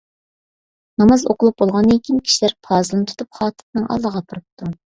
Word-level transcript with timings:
ناماز 1.01 1.25
ئوقۇلۇپ 1.33 1.59
بولغاندىن 1.63 2.01
كېيىن، 2.09 2.23
كىشىلەر 2.31 2.57
پازىلنى 2.71 3.09
تۇتۇپ 3.13 3.41
خاتىپنىڭ 3.41 3.87
ئالدىغا 3.93 4.21
ئاپىرىپتۇ. 4.27 4.75